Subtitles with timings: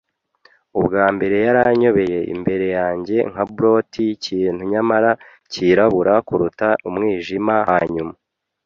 [0.79, 5.11] Ubwa mbere yaranyobeye imbere yanjye nka blot yikintu nyamara
[5.51, 8.13] cyirabura kuruta umwijima, hanyuma